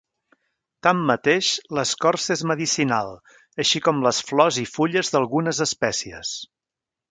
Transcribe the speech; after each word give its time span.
Tanmateix, 0.85 1.49
l'escorça 1.79 2.31
és 2.37 2.43
medicinal 2.53 3.13
així 3.65 3.83
com 3.89 4.01
les 4.09 4.23
flors 4.31 4.61
i 4.65 4.67
fulles 4.73 5.15
d'algunes 5.17 5.63
espècies. 5.69 6.35